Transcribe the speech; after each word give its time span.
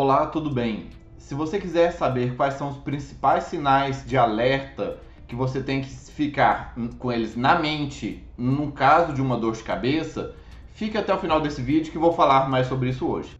Olá, 0.00 0.26
tudo 0.26 0.48
bem? 0.48 0.90
Se 1.16 1.34
você 1.34 1.58
quiser 1.58 1.90
saber 1.90 2.36
quais 2.36 2.54
são 2.54 2.68
os 2.68 2.76
principais 2.76 3.42
sinais 3.42 4.06
de 4.06 4.16
alerta 4.16 5.00
que 5.26 5.34
você 5.34 5.60
tem 5.60 5.80
que 5.80 5.88
ficar 5.88 6.72
com 7.00 7.10
eles 7.10 7.34
na 7.34 7.58
mente 7.58 8.24
no 8.36 8.70
caso 8.70 9.12
de 9.12 9.20
uma 9.20 9.36
dor 9.36 9.54
de 9.54 9.64
cabeça, 9.64 10.36
fique 10.72 10.96
até 10.96 11.12
o 11.12 11.18
final 11.18 11.40
desse 11.40 11.60
vídeo 11.60 11.90
que 11.90 11.98
vou 11.98 12.12
falar 12.12 12.48
mais 12.48 12.68
sobre 12.68 12.90
isso 12.90 13.08
hoje. 13.08 13.36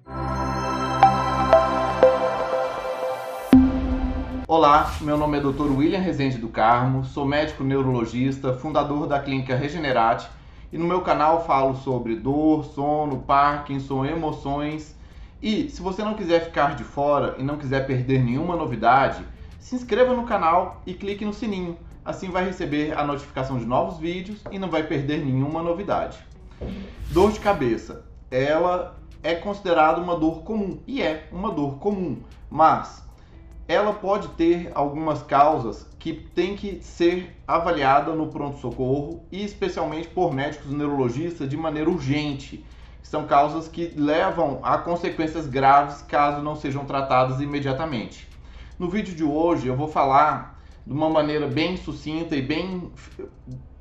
Olá, 4.48 4.92
meu 5.00 5.16
nome 5.16 5.38
é 5.38 5.40
Dr. 5.40 5.70
William 5.76 6.00
Rezende 6.00 6.38
do 6.38 6.48
Carmo, 6.48 7.04
sou 7.04 7.24
médico 7.24 7.62
neurologista, 7.62 8.52
fundador 8.52 9.06
da 9.06 9.20
clínica 9.20 9.54
Regenerate 9.54 10.28
e 10.72 10.76
no 10.76 10.86
meu 10.86 11.02
canal 11.02 11.46
falo 11.46 11.76
sobre 11.76 12.16
dor, 12.16 12.64
sono, 12.64 13.18
Parkinson, 13.18 14.04
emoções 14.04 14.97
e 15.40 15.68
se 15.70 15.80
você 15.80 16.02
não 16.02 16.14
quiser 16.14 16.44
ficar 16.44 16.74
de 16.74 16.82
fora 16.82 17.36
e 17.38 17.42
não 17.42 17.56
quiser 17.56 17.86
perder 17.86 18.22
nenhuma 18.22 18.56
novidade, 18.56 19.24
se 19.60 19.76
inscreva 19.76 20.14
no 20.14 20.24
canal 20.24 20.82
e 20.84 20.94
clique 20.94 21.24
no 21.24 21.32
sininho. 21.32 21.76
Assim 22.04 22.30
vai 22.30 22.44
receber 22.44 22.96
a 22.98 23.04
notificação 23.04 23.58
de 23.58 23.64
novos 23.64 23.98
vídeos 23.98 24.42
e 24.50 24.58
não 24.58 24.68
vai 24.68 24.82
perder 24.82 25.24
nenhuma 25.24 25.62
novidade. 25.62 26.18
Dor 27.10 27.30
de 27.30 27.38
cabeça. 27.38 28.04
Ela 28.30 28.98
é 29.22 29.34
considerada 29.34 30.00
uma 30.00 30.16
dor 30.16 30.42
comum 30.42 30.80
e 30.86 31.02
é 31.02 31.28
uma 31.30 31.52
dor 31.52 31.78
comum, 31.78 32.18
mas 32.50 33.04
ela 33.68 33.92
pode 33.92 34.28
ter 34.28 34.72
algumas 34.74 35.22
causas 35.22 35.86
que 35.98 36.12
tem 36.12 36.56
que 36.56 36.82
ser 36.82 37.36
avaliada 37.46 38.12
no 38.12 38.28
pronto-socorro 38.28 39.22
e 39.30 39.44
especialmente 39.44 40.08
por 40.08 40.32
médicos 40.32 40.70
neurologistas 40.70 41.48
de 41.48 41.56
maneira 41.56 41.90
urgente 41.90 42.64
são 43.08 43.26
causas 43.26 43.66
que 43.66 43.94
levam 43.96 44.60
a 44.62 44.76
consequências 44.76 45.46
graves 45.46 46.02
caso 46.02 46.42
não 46.42 46.54
sejam 46.54 46.84
tratadas 46.84 47.40
imediatamente. 47.40 48.28
No 48.78 48.90
vídeo 48.90 49.14
de 49.14 49.24
hoje 49.24 49.66
eu 49.66 49.74
vou 49.74 49.88
falar 49.88 50.60
de 50.86 50.92
uma 50.92 51.08
maneira 51.08 51.46
bem 51.46 51.78
sucinta 51.78 52.36
e 52.36 52.42
bem 52.42 52.92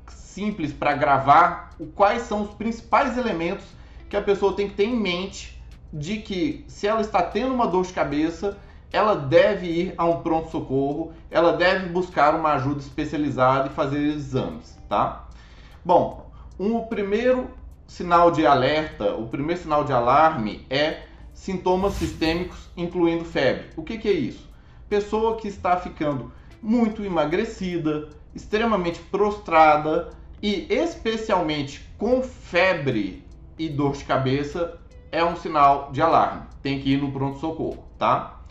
simples 0.08 0.72
para 0.72 0.94
gravar 0.94 1.76
quais 1.94 2.22
são 2.22 2.40
os 2.40 2.54
principais 2.54 3.18
elementos 3.18 3.66
que 4.08 4.16
a 4.16 4.22
pessoa 4.22 4.54
tem 4.54 4.66
que 4.66 4.76
ter 4.76 4.84
em 4.84 4.96
mente 4.96 5.62
de 5.92 6.16
que 6.20 6.64
se 6.66 6.86
ela 6.86 7.02
está 7.02 7.22
tendo 7.22 7.52
uma 7.52 7.66
dor 7.66 7.84
de 7.84 7.92
cabeça, 7.92 8.56
ela 8.90 9.14
deve 9.14 9.66
ir 9.66 9.94
a 9.98 10.06
um 10.06 10.22
pronto-socorro, 10.22 11.12
ela 11.30 11.52
deve 11.52 11.90
buscar 11.90 12.34
uma 12.34 12.54
ajuda 12.54 12.80
especializada 12.80 13.68
e 13.68 13.74
fazer 13.74 14.00
exames, 14.00 14.78
tá? 14.88 15.28
Bom, 15.84 16.30
um, 16.58 16.80
primeiro 16.80 17.50
sinal 17.88 18.30
de 18.30 18.46
alerta, 18.46 19.14
o 19.14 19.26
primeiro 19.26 19.62
sinal 19.62 19.82
de 19.82 19.92
alarme 19.92 20.64
é 20.68 21.04
sintomas 21.32 21.94
sistêmicos, 21.94 22.68
incluindo 22.76 23.24
febre. 23.24 23.70
O 23.76 23.82
que, 23.82 23.96
que 23.96 24.08
é 24.08 24.12
isso? 24.12 24.48
Pessoa 24.88 25.36
que 25.36 25.48
está 25.48 25.76
ficando 25.76 26.30
muito 26.62 27.04
emagrecida, 27.04 28.10
extremamente 28.34 29.00
prostrada 29.00 30.10
e 30.42 30.66
especialmente 30.70 31.88
com 31.96 32.22
febre 32.22 33.24
e 33.58 33.68
dor 33.68 33.96
de 33.96 34.04
cabeça 34.04 34.78
é 35.10 35.24
um 35.24 35.34
sinal 35.34 35.90
de 35.90 36.02
alarme. 36.02 36.42
Tem 36.62 36.78
que 36.80 36.92
ir 36.92 37.00
no 37.00 37.10
pronto-socorro, 37.10 37.84
tá? 37.98 38.42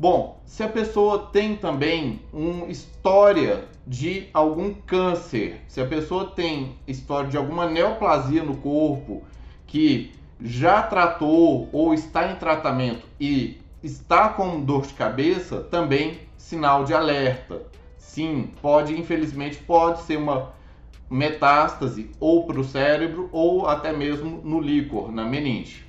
Bom, 0.00 0.40
se 0.46 0.62
a 0.62 0.68
pessoa 0.70 1.28
tem 1.30 1.54
também 1.54 2.20
uma 2.32 2.68
história 2.68 3.66
de 3.86 4.30
algum 4.32 4.72
câncer, 4.72 5.60
se 5.68 5.78
a 5.78 5.86
pessoa 5.86 6.24
tem 6.24 6.74
história 6.88 7.28
de 7.28 7.36
alguma 7.36 7.68
neoplasia 7.68 8.42
no 8.42 8.56
corpo 8.56 9.22
que 9.66 10.10
já 10.40 10.82
tratou 10.82 11.68
ou 11.70 11.92
está 11.92 12.32
em 12.32 12.36
tratamento 12.36 13.06
e 13.20 13.60
está 13.82 14.30
com 14.30 14.62
dor 14.62 14.86
de 14.86 14.94
cabeça, 14.94 15.60
também 15.64 16.18
sinal 16.34 16.82
de 16.84 16.94
alerta. 16.94 17.60
Sim, 17.98 18.54
pode, 18.62 18.98
infelizmente, 18.98 19.58
pode 19.58 20.00
ser 20.04 20.16
uma 20.16 20.54
metástase 21.10 22.10
ou 22.18 22.46
para 22.46 22.58
o 22.58 22.64
cérebro 22.64 23.28
ou 23.32 23.68
até 23.68 23.92
mesmo 23.92 24.40
no 24.42 24.60
líquor, 24.60 25.12
na 25.12 25.26
meninge. 25.26 25.84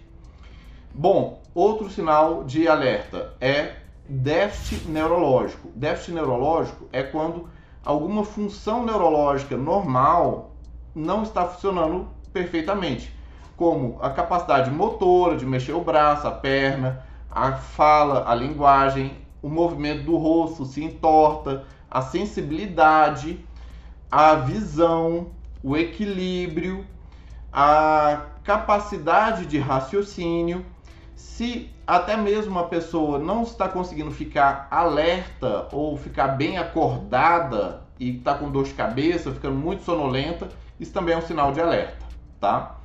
Bom, 0.94 1.42
outro 1.56 1.90
sinal 1.90 2.44
de 2.44 2.68
alerta 2.68 3.38
é 3.40 3.80
déficit 4.08 4.88
neurológico. 4.88 5.70
Déficit 5.76 6.14
neurológico 6.14 6.88
é 6.92 7.04
quando 7.04 7.50
alguma 7.84 8.24
função 8.24 8.86
neurológica 8.86 9.58
normal 9.58 10.52
não 10.94 11.24
está 11.24 11.46
funcionando 11.46 12.08
perfeitamente, 12.34 13.14
como 13.56 13.98
a 14.02 14.10
capacidade 14.10 14.70
motora 14.70 15.38
de 15.38 15.46
mexer 15.46 15.74
o 15.74 15.82
braço, 15.82 16.28
a 16.28 16.32
perna, 16.32 17.06
a 17.30 17.54
fala, 17.54 18.30
a 18.30 18.36
linguagem, 18.36 19.18
o 19.42 19.50
movimento 19.50 20.04
do 20.04 20.18
rosto 20.18 20.66
se 20.66 20.84
entorta, 20.84 21.64
a 21.90 22.02
sensibilidade, 22.02 23.44
a 24.12 24.36
visão, 24.36 25.32
o 25.64 25.76
equilíbrio, 25.76 26.86
a 27.52 28.26
capacidade 28.44 29.46
de 29.46 29.58
raciocínio 29.60 30.66
se 31.22 31.70
até 31.86 32.18
mesmo 32.18 32.58
a 32.58 32.64
pessoa 32.64 33.20
não 33.20 33.44
está 33.44 33.70
conseguindo 33.70 34.10
ficar 34.10 34.68
alerta 34.72 35.68
ou 35.72 35.96
ficar 35.96 36.30
bem 36.30 36.58
acordada 36.58 37.84
e 38.00 38.18
está 38.18 38.34
com 38.34 38.50
dor 38.50 38.64
de 38.64 38.74
cabeça, 38.74 39.32
ficando 39.32 39.56
muito 39.56 39.84
sonolenta, 39.84 40.50
isso 40.80 40.92
também 40.92 41.14
é 41.14 41.18
um 41.18 41.22
sinal 41.22 41.52
de 41.52 41.62
alerta, 41.62 42.04
tá? 42.40 42.78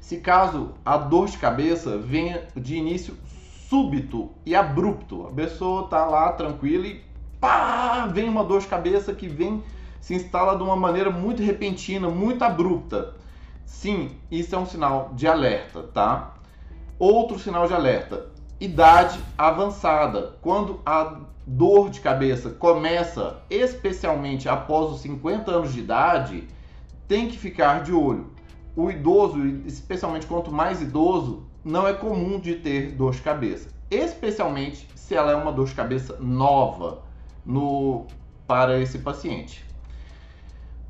Se 0.00 0.16
caso 0.16 0.70
a 0.82 0.96
dor 0.96 1.28
de 1.28 1.36
cabeça 1.36 1.98
venha 1.98 2.48
de 2.56 2.76
início 2.76 3.14
súbito 3.68 4.30
e 4.46 4.54
abrupto, 4.54 5.26
a 5.26 5.30
pessoa 5.30 5.84
está 5.84 6.06
lá 6.06 6.32
tranquila 6.32 6.86
e 6.86 7.04
pá, 7.38 8.06
vem 8.06 8.30
uma 8.30 8.42
dor 8.42 8.60
de 8.60 8.66
cabeça 8.66 9.12
que 9.12 9.28
vem 9.28 9.62
se 10.00 10.14
instala 10.14 10.56
de 10.56 10.62
uma 10.62 10.74
maneira 10.74 11.10
muito 11.10 11.42
repentina, 11.42 12.08
muito 12.08 12.42
abrupta. 12.42 13.14
Sim, 13.66 14.10
isso 14.30 14.54
é 14.54 14.58
um 14.58 14.66
sinal 14.66 15.10
de 15.14 15.28
alerta, 15.28 15.82
tá? 15.82 16.39
Outro 17.00 17.38
sinal 17.38 17.66
de 17.66 17.72
alerta: 17.72 18.26
idade 18.60 19.18
avançada. 19.38 20.36
Quando 20.42 20.80
a 20.84 21.16
dor 21.46 21.88
de 21.88 21.98
cabeça 21.98 22.50
começa, 22.50 23.38
especialmente 23.48 24.50
após 24.50 24.92
os 24.92 25.00
50 25.00 25.50
anos 25.50 25.72
de 25.72 25.80
idade, 25.80 26.46
tem 27.08 27.26
que 27.26 27.38
ficar 27.38 27.82
de 27.82 27.90
olho. 27.90 28.30
O 28.76 28.90
idoso, 28.90 29.38
especialmente 29.64 30.26
quanto 30.26 30.52
mais 30.52 30.82
idoso, 30.82 31.46
não 31.64 31.88
é 31.88 31.94
comum 31.94 32.38
de 32.38 32.56
ter 32.56 32.92
dor 32.92 33.12
de 33.12 33.22
cabeça, 33.22 33.70
especialmente 33.90 34.86
se 34.94 35.14
ela 35.14 35.32
é 35.32 35.34
uma 35.34 35.52
dor 35.52 35.68
de 35.68 35.74
cabeça 35.74 36.18
nova 36.20 37.00
no 37.46 38.06
para 38.46 38.78
esse 38.78 38.98
paciente. 38.98 39.64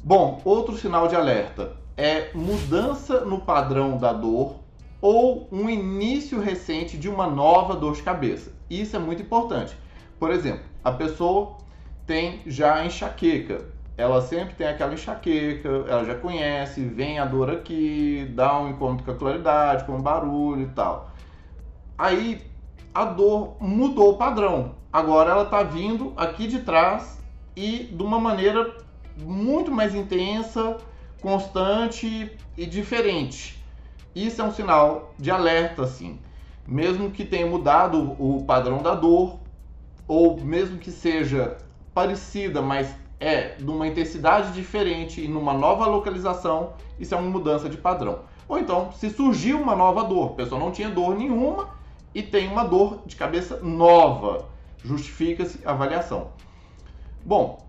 Bom, 0.03 0.41
outro 0.44 0.77
sinal 0.77 1.06
de 1.06 1.15
alerta 1.15 1.77
é 1.97 2.31
mudança 2.34 3.25
no 3.25 3.42
padrão 3.42 3.97
da 3.97 4.12
dor 4.12 4.59
ou 5.00 5.49
um 5.50 5.69
início 5.69 6.41
recente 6.41 6.97
de 6.97 7.09
uma 7.09 7.27
nova 7.27 7.75
dor 7.75 7.94
de 7.94 8.03
cabeça. 8.03 8.53
Isso 8.69 8.97
é 8.97 8.99
muito 8.99 9.22
importante. 9.22 9.77
Por 10.19 10.31
exemplo, 10.31 10.65
a 10.84 10.93
pessoa 10.93 11.56
tem 12.06 12.41
já 12.47 12.84
enxaqueca. 12.84 13.65
Ela 13.97 14.21
sempre 14.22 14.55
tem 14.55 14.66
aquela 14.66 14.94
enxaqueca, 14.94 15.69
ela 15.89 16.05
já 16.05 16.15
conhece, 16.15 16.83
vem 16.83 17.19
a 17.19 17.25
dor 17.25 17.50
aqui, 17.50 18.31
dá 18.34 18.59
um 18.59 18.71
encontro 18.71 19.05
com 19.05 19.10
a 19.10 19.15
claridade, 19.15 19.84
com 19.84 19.97
o 19.97 20.03
barulho 20.03 20.62
e 20.62 20.69
tal. 20.69 21.10
Aí 21.99 22.41
a 22.94 23.05
dor 23.05 23.56
mudou 23.60 24.12
o 24.12 24.16
padrão. 24.16 24.75
Agora 24.93 25.31
ela 25.31 25.44
está 25.44 25.62
vindo 25.62 26.12
aqui 26.16 26.47
de 26.47 26.60
trás 26.60 27.22
e 27.55 27.84
de 27.84 28.03
uma 28.03 28.19
maneira 28.19 28.75
muito 29.19 29.71
mais 29.71 29.94
intensa, 29.94 30.78
constante 31.21 32.37
e 32.56 32.66
diferente. 32.66 33.59
Isso 34.15 34.43
é 34.43 34.44
um 34.44 34.53
sinal 34.53 35.15
de 35.19 35.31
alerta, 35.31 35.82
assim. 35.82 36.19
Mesmo 36.66 37.10
que 37.10 37.25
tenha 37.25 37.47
mudado 37.47 38.16
o 38.19 38.44
padrão 38.44 38.83
da 38.83 38.95
dor, 38.95 39.39
ou 40.07 40.39
mesmo 40.41 40.78
que 40.78 40.91
seja 40.91 41.57
parecida, 41.95 42.60
mas 42.60 42.95
é 43.21 43.54
de 43.57 43.71
uma 43.71 43.86
intensidade 43.86 44.53
diferente 44.53 45.21
e 45.22 45.28
numa 45.28 45.53
nova 45.53 45.86
localização, 45.86 46.72
isso 46.98 47.15
é 47.15 47.18
uma 47.18 47.30
mudança 47.30 47.68
de 47.68 47.77
padrão. 47.77 48.21
Ou 48.48 48.59
então, 48.59 48.91
se 48.92 49.10
surgiu 49.10 49.60
uma 49.60 49.77
nova 49.77 50.03
dor, 50.03 50.30
a 50.33 50.34
pessoa 50.34 50.60
não 50.60 50.72
tinha 50.72 50.89
dor 50.89 51.16
nenhuma 51.16 51.68
e 52.15 52.22
tem 52.22 52.48
uma 52.48 52.65
dor 52.65 53.03
de 53.07 53.15
cabeça 53.15 53.59
nova, 53.62 54.47
justifica-se 54.83 55.60
a 55.65 55.71
avaliação. 55.71 56.28
Bom, 57.24 57.65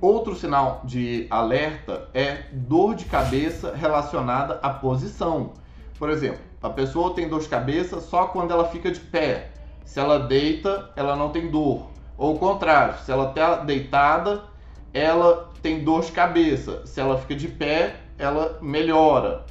Outro 0.00 0.34
sinal 0.34 0.82
de 0.84 1.26
alerta 1.30 2.08
é 2.12 2.44
dor 2.52 2.94
de 2.94 3.06
cabeça 3.06 3.74
relacionada 3.74 4.58
à 4.62 4.68
posição. 4.68 5.54
Por 5.98 6.10
exemplo, 6.10 6.40
a 6.62 6.68
pessoa 6.68 7.14
tem 7.14 7.28
dor 7.28 7.40
de 7.40 7.48
cabeça 7.48 7.98
só 8.00 8.26
quando 8.26 8.50
ela 8.50 8.68
fica 8.68 8.90
de 8.90 9.00
pé. 9.00 9.52
Se 9.86 9.98
ela 9.98 10.18
deita, 10.18 10.90
ela 10.96 11.16
não 11.16 11.30
tem 11.30 11.50
dor. 11.50 11.86
Ou 12.18 12.34
o 12.34 12.38
contrário, 12.38 12.98
se 12.98 13.10
ela 13.10 13.30
está 13.30 13.56
deitada, 13.56 14.42
ela 14.92 15.50
tem 15.62 15.82
dor 15.82 16.02
de 16.02 16.12
cabeça. 16.12 16.84
Se 16.84 17.00
ela 17.00 17.16
fica 17.18 17.34
de 17.34 17.48
pé, 17.48 17.96
ela 18.18 18.58
melhora. 18.60 19.44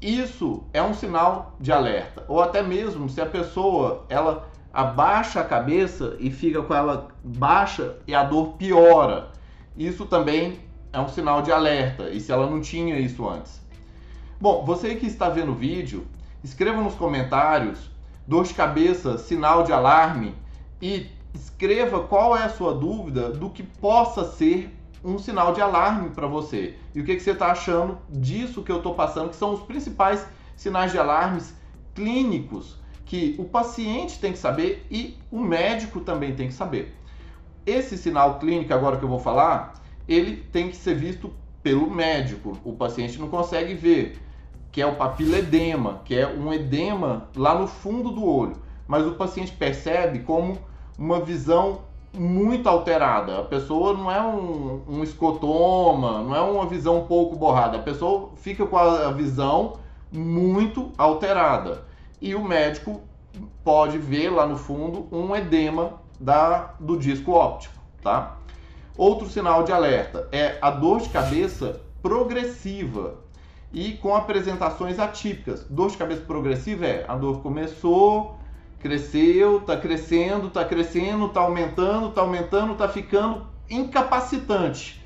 isso 0.00 0.64
é 0.72 0.82
um 0.82 0.94
sinal 0.94 1.56
de 1.58 1.72
alerta. 1.72 2.24
Ou 2.28 2.40
até 2.40 2.62
mesmo 2.62 3.08
se 3.08 3.20
a 3.20 3.26
pessoa 3.26 4.04
ela 4.08 4.48
abaixa 4.72 5.40
a 5.40 5.44
cabeça 5.44 6.16
e 6.18 6.30
fica 6.30 6.62
com 6.62 6.74
ela 6.74 7.08
baixa 7.22 7.96
e 8.06 8.14
a 8.14 8.22
dor 8.22 8.54
piora. 8.54 9.32
Isso 9.76 10.06
também 10.06 10.60
é 10.92 11.00
um 11.00 11.08
sinal 11.08 11.42
de 11.42 11.50
alerta. 11.50 12.10
E 12.10 12.20
se 12.20 12.30
ela 12.30 12.48
não 12.48 12.60
tinha 12.60 12.98
isso 12.98 13.28
antes? 13.28 13.60
Bom, 14.40 14.64
você 14.64 14.94
que 14.94 15.06
está 15.06 15.28
vendo 15.28 15.52
o 15.52 15.54
vídeo, 15.54 16.06
escreva 16.42 16.80
nos 16.80 16.94
comentários 16.94 17.90
dor 18.26 18.44
de 18.44 18.54
cabeça, 18.54 19.18
sinal 19.18 19.64
de 19.64 19.72
alarme 19.72 20.34
e 20.80 21.06
escreva 21.34 22.00
qual 22.00 22.36
é 22.36 22.44
a 22.44 22.48
sua 22.48 22.74
dúvida 22.74 23.30
do 23.30 23.50
que 23.50 23.62
possa 23.62 24.24
ser 24.24 24.70
um 25.04 25.18
sinal 25.18 25.52
de 25.52 25.60
alarme 25.60 26.10
para 26.10 26.26
você. 26.26 26.76
E 26.94 27.00
o 27.00 27.04
que, 27.04 27.16
que 27.16 27.22
você 27.22 27.32
está 27.32 27.50
achando 27.50 27.98
disso 28.08 28.62
que 28.62 28.70
eu 28.70 28.76
estou 28.78 28.94
passando, 28.94 29.30
que 29.30 29.36
são 29.36 29.54
os 29.54 29.62
principais 29.62 30.26
sinais 30.56 30.92
de 30.92 30.98
alarmes 30.98 31.54
clínicos 31.94 32.76
que 33.04 33.34
o 33.38 33.44
paciente 33.44 34.18
tem 34.18 34.32
que 34.32 34.38
saber 34.38 34.86
e 34.90 35.18
o 35.30 35.40
médico 35.40 36.00
também 36.00 36.34
tem 36.34 36.48
que 36.48 36.54
saber. 36.54 36.94
Esse 37.64 37.96
sinal 37.96 38.38
clínico 38.38 38.72
agora 38.74 38.96
que 38.96 39.04
eu 39.04 39.08
vou 39.08 39.20
falar, 39.20 39.74
ele 40.08 40.36
tem 40.36 40.68
que 40.68 40.76
ser 40.76 40.94
visto 40.94 41.32
pelo 41.62 41.90
médico. 41.90 42.58
O 42.64 42.72
paciente 42.72 43.18
não 43.18 43.28
consegue 43.28 43.74
ver, 43.74 44.20
que 44.70 44.82
é 44.82 44.86
o 44.86 44.96
papiledema, 44.96 46.00
que 46.04 46.14
é 46.14 46.26
um 46.26 46.52
edema 46.52 47.28
lá 47.36 47.54
no 47.54 47.66
fundo 47.66 48.10
do 48.10 48.24
olho. 48.24 48.56
Mas 48.86 49.06
o 49.06 49.12
paciente 49.12 49.52
percebe 49.52 50.20
como 50.20 50.58
uma 50.98 51.20
visão 51.20 51.80
muito 52.12 52.68
alterada. 52.68 53.38
A 53.38 53.44
pessoa 53.44 53.94
não 53.94 54.10
é 54.10 54.20
um, 54.20 54.82
um 54.88 55.02
escotoma, 55.02 56.22
não 56.22 56.34
é 56.34 56.40
uma 56.40 56.66
visão 56.66 56.98
um 56.98 57.06
pouco 57.06 57.36
borrada. 57.36 57.78
A 57.78 57.82
pessoa 57.82 58.30
fica 58.36 58.66
com 58.66 58.76
a 58.76 59.10
visão 59.12 59.74
muito 60.10 60.90
alterada. 60.98 61.84
E 62.20 62.34
o 62.34 62.44
médico 62.44 63.00
pode 63.64 63.98
ver 63.98 64.30
lá 64.30 64.46
no 64.46 64.56
fundo 64.56 65.06
um 65.10 65.34
edema 65.34 66.01
da, 66.20 66.74
do 66.78 66.96
disco 66.96 67.32
óptico, 67.32 67.74
tá? 68.02 68.36
Outro 68.96 69.28
sinal 69.28 69.64
de 69.64 69.72
alerta 69.72 70.28
é 70.30 70.58
a 70.60 70.70
dor 70.70 71.00
de 71.00 71.08
cabeça 71.08 71.80
progressiva 72.02 73.14
e 73.72 73.92
com 73.94 74.14
apresentações 74.14 74.98
atípicas. 74.98 75.64
Dor 75.68 75.90
de 75.90 75.96
cabeça 75.96 76.22
progressiva 76.22 76.86
é 76.86 77.04
a 77.08 77.16
dor 77.16 77.40
começou, 77.40 78.38
cresceu, 78.80 79.58
está 79.58 79.76
crescendo, 79.76 80.48
está 80.48 80.64
crescendo, 80.64 81.26
está 81.26 81.40
aumentando, 81.40 82.08
está 82.08 82.20
aumentando, 82.20 82.72
está 82.72 82.88
ficando 82.88 83.46
incapacitante. 83.70 85.00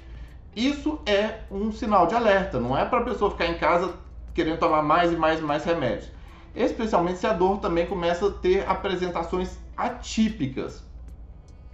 Isso 0.54 0.98
é 1.04 1.40
um 1.50 1.70
sinal 1.70 2.06
de 2.06 2.14
alerta, 2.14 2.58
não 2.58 2.76
é 2.76 2.84
para 2.84 3.00
a 3.00 3.04
pessoa 3.04 3.30
ficar 3.30 3.46
em 3.46 3.58
casa 3.58 3.94
querendo 4.34 4.58
tomar 4.58 4.82
mais 4.82 5.12
e 5.12 5.16
mais 5.16 5.38
e 5.38 5.42
mais 5.42 5.64
remédios. 5.64 6.10
Especialmente 6.54 7.18
se 7.18 7.26
a 7.26 7.34
dor 7.34 7.58
também 7.58 7.86
começa 7.86 8.26
a 8.28 8.30
ter 8.30 8.66
apresentações 8.66 9.58
atípicas. 9.76 10.82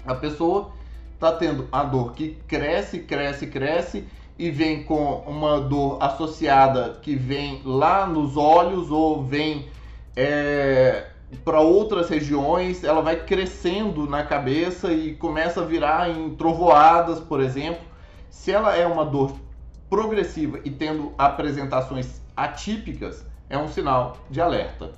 A 0.06 0.14
pessoa 0.14 0.72
está 1.14 1.32
tendo 1.32 1.68
a 1.70 1.84
dor 1.84 2.12
que 2.12 2.36
cresce, 2.48 3.00
cresce, 3.00 3.46
cresce 3.46 4.04
e 4.38 4.50
vem 4.50 4.82
com 4.84 5.22
uma 5.26 5.60
dor 5.60 5.98
associada 6.00 6.98
que 7.00 7.14
vem 7.14 7.62
lá 7.64 8.06
nos 8.06 8.36
olhos 8.36 8.90
ou 8.90 9.22
vem 9.22 9.68
é, 10.16 11.06
para 11.44 11.60
outras 11.60 12.08
regiões, 12.08 12.84
ela 12.84 13.00
vai 13.00 13.16
crescendo 13.16 14.06
na 14.06 14.22
cabeça 14.22 14.92
e 14.92 15.14
começa 15.14 15.62
a 15.62 15.64
virar 15.64 16.10
em 16.10 16.30
trovoadas, 16.34 17.20
por 17.20 17.40
exemplo. 17.40 17.82
Se 18.28 18.50
ela 18.50 18.76
é 18.76 18.86
uma 18.86 19.04
dor 19.04 19.34
progressiva 19.88 20.58
e 20.64 20.70
tendo 20.70 21.12
apresentações 21.16 22.20
atípicas, 22.36 23.24
é 23.48 23.56
um 23.56 23.68
sinal 23.68 24.16
de 24.30 24.40
alerta. 24.40 24.90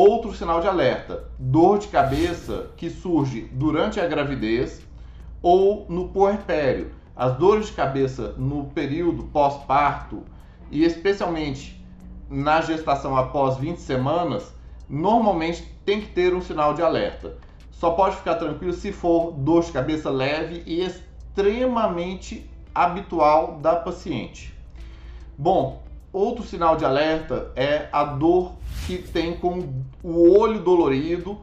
Outro 0.00 0.32
sinal 0.32 0.60
de 0.60 0.68
alerta: 0.68 1.24
dor 1.36 1.80
de 1.80 1.88
cabeça 1.88 2.70
que 2.76 2.88
surge 2.88 3.50
durante 3.50 3.98
a 3.98 4.06
gravidez 4.06 4.80
ou 5.42 5.86
no 5.88 6.10
puerpério. 6.10 6.92
As 7.16 7.36
dores 7.36 7.66
de 7.66 7.72
cabeça 7.72 8.32
no 8.38 8.66
período 8.66 9.24
pós-parto 9.24 10.22
e 10.70 10.84
especialmente 10.84 11.84
na 12.30 12.60
gestação 12.60 13.16
após 13.16 13.56
20 13.56 13.78
semanas 13.78 14.54
normalmente 14.88 15.64
tem 15.84 16.00
que 16.00 16.12
ter 16.12 16.32
um 16.32 16.40
sinal 16.40 16.74
de 16.74 16.82
alerta. 16.82 17.36
Só 17.72 17.90
pode 17.90 18.18
ficar 18.18 18.36
tranquilo 18.36 18.74
se 18.74 18.92
for 18.92 19.32
dor 19.32 19.64
de 19.64 19.72
cabeça 19.72 20.10
leve 20.10 20.62
e 20.64 20.80
extremamente 20.80 22.48
habitual 22.72 23.58
da 23.60 23.74
paciente. 23.74 24.54
Bom, 25.36 25.82
outro 26.12 26.44
sinal 26.44 26.76
de 26.76 26.84
alerta 26.84 27.52
é 27.54 27.88
a 27.92 28.04
dor 28.04 28.52
que 28.86 28.98
tem 28.98 29.36
com 29.36 29.68
o 30.02 30.38
olho 30.38 30.60
dolorido 30.60 31.38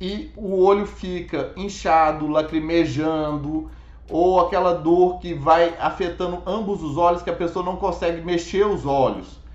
e 0.00 0.30
o 0.36 0.62
olho 0.62 0.86
fica 0.86 1.52
inchado, 1.56 2.28
lacrimejando, 2.28 3.70
ou 4.10 4.40
aquela 4.40 4.72
dor 4.72 5.18
que 5.18 5.34
vai 5.34 5.74
afetando 5.80 6.42
ambos 6.46 6.82
os 6.82 6.96
olhos 6.96 7.22
que 7.22 7.30
a 7.30 7.34
pessoa 7.34 7.64
não 7.64 7.76
consegue 7.76 8.22
mexer 8.22 8.66
os 8.66 8.86
olhos 8.86 9.46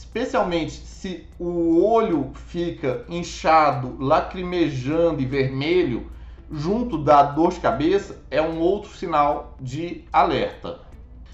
especialmente 0.00 0.72
se 0.72 1.26
o 1.38 1.84
olho 1.84 2.30
fica 2.46 3.04
inchado, 3.06 3.96
lacrimejando 4.02 5.20
e 5.20 5.26
vermelho, 5.26 6.10
junto 6.50 6.96
da 6.96 7.22
dor 7.22 7.52
de 7.52 7.60
cabeça, 7.60 8.16
é 8.30 8.40
um 8.40 8.58
outro 8.60 8.90
sinal 8.96 9.54
de 9.60 10.04
alerta. 10.10 10.80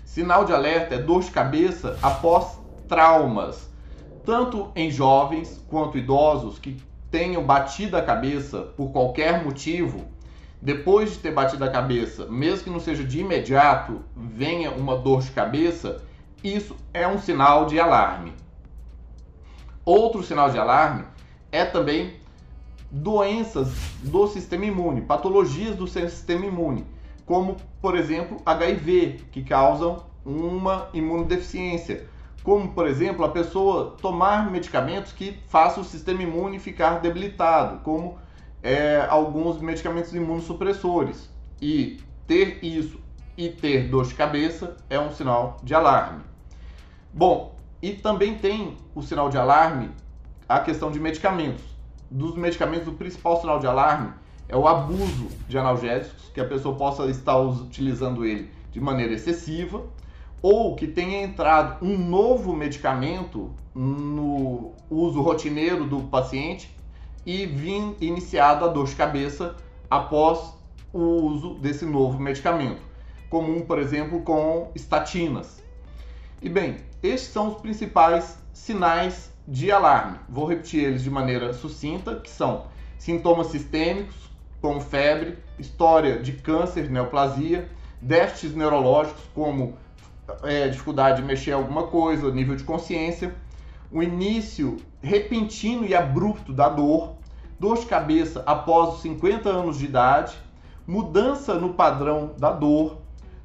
Sinal 0.05 0.45
de 0.45 0.53
alerta 0.53 0.97
é 0.97 0.99
dor 0.99 1.23
de 1.23 1.31
cabeça 1.31 1.97
após 2.03 2.59
traumas, 2.89 3.71
tanto 4.25 4.71
em 4.75 4.91
jovens 4.91 5.65
quanto 5.69 5.99
idosos 5.99 6.59
que 6.59 6.77
tenham 7.11 7.45
batido 7.45 7.97
a 7.97 8.03
cabeça 8.03 8.63
por 8.77 8.91
qualquer 8.91 9.45
motivo. 9.45 10.05
Depois 10.61 11.13
de 11.13 11.19
ter 11.19 11.33
batido 11.33 11.65
a 11.65 11.71
cabeça, 11.71 12.27
mesmo 12.27 12.65
que 12.65 12.71
não 12.71 12.81
seja 12.81 13.05
de 13.05 13.21
imediato, 13.21 14.01
venha 14.17 14.71
uma 14.71 14.97
dor 14.97 15.23
de 15.23 15.31
cabeça, 15.31 16.03
isso 16.43 16.75
é 16.93 17.07
um 17.07 17.19
sinal 17.19 17.67
de 17.67 17.79
alarme. 17.79 18.33
Outro 19.85 20.23
sinal 20.23 20.51
de 20.51 20.59
alarme 20.59 21.05
é 21.53 21.65
também 21.65 22.15
doenças 22.91 23.69
do 24.03 24.27
sistema 24.27 24.65
imune, 24.65 25.03
patologias 25.03 25.77
do 25.77 25.87
sistema 25.87 26.47
imune, 26.47 26.85
como, 27.25 27.57
por 27.81 27.97
exemplo, 27.97 28.41
HIV, 28.45 29.25
que 29.31 29.43
causam 29.43 30.05
uma 30.25 30.89
imunodeficiência. 30.93 32.09
Como, 32.47 32.69
por 32.69 32.87
exemplo, 32.87 33.25
a 33.25 33.29
pessoa 33.29 33.97
tomar 34.01 34.49
medicamentos 34.53 35.11
que 35.11 35.37
façam 35.49 35.83
o 35.83 35.85
sistema 35.85 36.23
imune 36.23 36.61
ficar 36.61 37.01
debilitado, 37.01 37.81
como 37.81 38.19
é, 38.63 39.05
alguns 39.11 39.61
medicamentos 39.61 40.15
imunossupressores. 40.15 41.29
E 41.61 41.99
ter 42.25 42.65
isso 42.65 43.01
e 43.37 43.49
ter 43.49 43.89
dor 43.89 44.07
de 44.07 44.15
cabeça 44.15 44.77
é 44.89 44.97
um 44.97 45.11
sinal 45.11 45.57
de 45.65 45.75
alarme. 45.75 46.23
Bom, 47.13 47.57
e 47.83 47.95
também 47.95 48.39
tem 48.39 48.77
o 48.95 49.03
sinal 49.03 49.29
de 49.29 49.37
alarme, 49.37 49.91
a 50.49 50.61
questão 50.61 50.93
de 50.93 51.01
medicamentos. 51.01 51.65
Dos 52.09 52.37
medicamentos, 52.37 52.87
o 52.87 52.93
principal 52.93 53.41
sinal 53.41 53.59
de 53.59 53.67
alarme 53.67 54.13
é 54.49 54.57
o 54.57 54.69
abuso 54.69 55.27
de 55.49 55.59
analgésicos, 55.59 56.31
que 56.33 56.41
a 56.41 56.45
pessoa 56.45 56.77
possa 56.77 57.07
estar 57.07 57.39
utilizando 57.39 58.25
ele 58.25 58.53
de 58.71 58.81
maneira 58.81 59.15
excessiva, 59.15 59.83
ou 60.49 60.77
que 60.77 60.87
tenha 60.87 61.25
entrado 61.25 61.85
um 61.85 61.99
novo 61.99 62.55
medicamento 62.55 63.51
no 63.75 64.75
uso 64.89 65.21
rotineiro 65.21 65.85
do 65.85 66.03
paciente 66.03 66.73
e 67.27 67.47
vir 67.47 67.97
iniciado 68.01 68.65
a 68.65 68.69
dor 68.69 68.87
de 68.87 68.95
cabeça 68.95 69.57
após 69.91 70.55
o 70.93 71.01
uso 71.01 71.55
desse 71.55 71.85
novo 71.85 72.21
medicamento, 72.21 72.81
comum, 73.29 73.63
por 73.63 73.81
exemplo, 73.81 74.21
com 74.23 74.71
estatinas. 74.73 75.61
E 76.41 76.49
bem, 76.49 76.77
estes 77.03 77.33
são 77.33 77.49
os 77.49 77.61
principais 77.61 78.39
sinais 78.53 79.33
de 79.49 79.73
alarme. 79.73 80.21
Vou 80.29 80.47
repetir 80.47 80.85
eles 80.85 81.03
de 81.03 81.11
maneira 81.11 81.55
sucinta, 81.55 82.21
que 82.21 82.31
são 82.31 82.67
sintomas 82.97 83.49
sistêmicos, 83.49 84.31
como 84.61 84.81
febre, 84.81 85.39
história 85.59 86.21
de 86.21 86.35
câncer, 86.35 86.89
neoplasia, 86.89 87.69
déficits 88.01 88.55
neurológicos, 88.55 89.25
como 89.35 89.75
é, 90.43 90.69
dificuldade 90.69 91.21
de 91.21 91.27
mexer 91.27 91.53
alguma 91.53 91.87
coisa, 91.87 92.31
nível 92.31 92.57
de 92.57 92.65
consciência, 92.65 93.35
o 93.91 94.03
início 94.03 94.77
repentino 95.01 95.85
e 95.85 95.95
abrupto 95.95 96.53
da 96.53 96.69
dor, 96.69 97.15
dor 97.59 97.79
de 97.79 97.87
cabeça 97.87 98.43
após 98.47 98.95
os 98.95 99.03
50 99.03 99.49
anos 99.49 99.79
de 99.79 99.87
idade, 99.87 100.37
mudança 100.87 101.55
no 101.55 101.75
padrão 101.75 102.35
da 102.39 102.53
dor, 102.53 102.99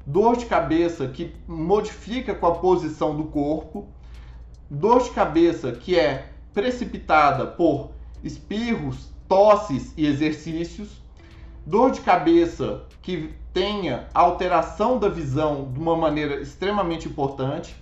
dor 0.06 0.36
de 0.36 0.46
cabeça 0.46 1.06
que 1.06 1.34
modifica 1.46 2.34
com 2.34 2.46
a 2.46 2.54
posição 2.56 3.16
do 3.16 3.24
corpo, 3.24 3.86
dor 4.70 5.02
de 5.02 5.10
cabeça 5.10 5.72
que 5.72 5.98
é 5.98 6.30
precipitada 6.52 7.46
por 7.46 7.90
espirros, 8.22 9.10
tosses 9.28 9.92
e 9.96 10.06
exercícios, 10.06 11.01
dor 11.66 11.90
de 11.90 12.00
cabeça 12.00 12.84
que 13.00 13.34
tenha 13.52 14.08
alteração 14.14 14.98
da 14.98 15.08
visão 15.08 15.70
de 15.72 15.78
uma 15.78 15.96
maneira 15.96 16.40
extremamente 16.40 17.08
importante, 17.08 17.74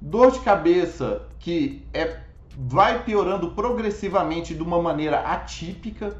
dor 0.00 0.30
de 0.30 0.40
cabeça 0.40 1.22
que 1.38 1.84
é 1.92 2.20
vai 2.56 3.02
piorando 3.02 3.50
progressivamente 3.50 4.54
de 4.54 4.62
uma 4.62 4.80
maneira 4.80 5.20
atípica. 5.20 6.16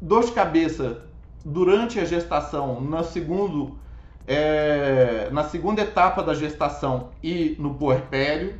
Dor 0.00 0.24
de 0.24 0.32
cabeça 0.32 1.04
durante 1.44 1.98
a 1.98 2.04
gestação, 2.04 2.80
no 2.80 3.04
segundo, 3.04 3.78
é, 4.26 5.28
na 5.30 5.44
segunda 5.44 5.82
etapa 5.82 6.22
da 6.22 6.34
gestação 6.34 7.10
e 7.22 7.56
no 7.58 7.74
puerpério. 7.74 8.54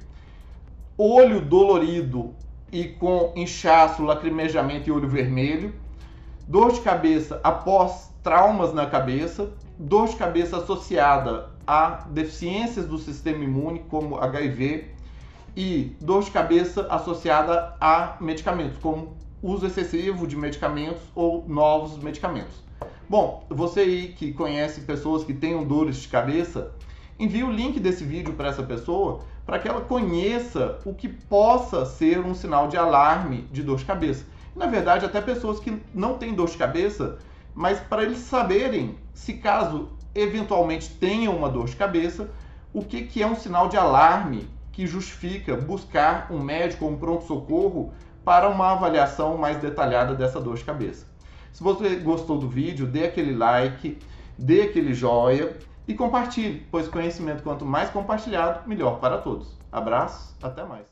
Olho 0.97 1.41
dolorido 1.41 2.35
e 2.71 2.85
com 2.85 3.33
inchaço, 3.35 4.03
lacrimejamento 4.03 4.89
e 4.89 4.93
olho 4.93 5.09
vermelho. 5.09 5.75
Dor 6.47 6.73
de 6.73 6.81
cabeça 6.81 7.41
após 7.43 8.11
traumas 8.23 8.73
na 8.73 8.87
cabeça. 8.87 9.51
Dor 9.79 10.09
de 10.09 10.17
cabeça 10.17 10.59
associada 10.59 11.51
a 11.67 12.05
deficiências 12.11 12.87
do 12.87 12.99
sistema 12.99 13.45
imune, 13.45 13.85
como 13.89 14.17
HIV, 14.19 14.91
e 15.57 15.97
dor 16.01 16.23
de 16.23 16.31
cabeça 16.31 16.87
associada 16.89 17.75
a 17.81 18.17
medicamentos, 18.21 18.79
como 18.79 19.17
uso 19.43 19.67
excessivo 19.67 20.27
de 20.27 20.37
medicamentos 20.37 21.03
ou 21.15 21.45
novos 21.47 21.99
medicamentos. 22.03 22.63
Bom, 23.09 23.45
você 23.49 23.81
aí 23.81 24.09
que 24.09 24.33
conhece 24.33 24.83
pessoas 24.83 25.25
que 25.25 25.35
tenham 25.35 25.65
dores 25.65 25.97
de 25.97 26.09
cabeça, 26.09 26.73
envie 27.19 27.45
o 27.45 27.51
link 27.51 27.79
desse 27.79 28.05
vídeo 28.05 28.35
para 28.35 28.49
essa 28.49 28.63
pessoa 28.63 29.21
para 29.45 29.59
que 29.59 29.69
ela 29.69 29.81
conheça 29.81 30.79
o 30.85 30.95
que 30.95 31.09
possa 31.09 31.85
ser 31.85 32.21
um 32.21 32.35
sinal 32.35 32.69
de 32.69 32.77
alarme 32.77 33.49
de 33.53 33.63
dor 33.63 33.79
de 33.79 33.85
cabeça. 33.85 34.25
Na 34.55 34.67
verdade, 34.67 35.07
até 35.07 35.21
pessoas 35.21 35.59
que 35.59 35.81
não 35.95 36.19
têm 36.19 36.35
dor 36.35 36.49
de 36.49 36.57
cabeça, 36.57 37.19
mas 37.55 37.81
para 37.81 38.03
eles 38.03 38.19
saberem 38.19 38.97
se 39.15 39.35
caso 39.35 39.91
eventualmente 40.15 40.91
tenham 40.91 41.37
uma 41.37 41.49
dor 41.49 41.67
de 41.67 41.77
cabeça, 41.77 42.31
o 42.73 42.85
que, 42.85 43.03
que 43.03 43.23
é 43.23 43.27
um 43.27 43.35
sinal 43.35 43.69
de 43.69 43.77
alarme 43.77 44.49
que 44.73 44.87
justifica 44.87 45.57
buscar 45.57 46.29
um 46.31 46.39
médico 46.39 46.85
ou 46.85 46.93
um 46.93 46.99
pronto-socorro 46.99 47.93
para 48.25 48.49
uma 48.49 48.73
avaliação 48.73 49.37
mais 49.37 49.59
detalhada 49.59 50.15
dessa 50.15 50.41
dor 50.41 50.57
de 50.57 50.65
cabeça. 50.65 51.07
Se 51.53 51.63
você 51.63 51.97
gostou 51.97 52.39
do 52.39 52.49
vídeo, 52.49 52.87
dê 52.87 53.05
aquele 53.05 53.35
like, 53.35 53.99
dê 54.39 54.63
aquele 54.63 54.95
joia 54.95 55.57
e 55.87 55.95
compartilhe, 55.95 56.67
pois 56.71 56.89
conhecimento 56.89 57.43
quanto 57.43 57.67
mais 57.67 57.91
compartilhado, 57.91 58.67
melhor 58.67 58.99
para 59.01 59.19
todos. 59.19 59.59
Abraço, 59.71 60.35
até 60.43 60.65
mais. 60.65 60.92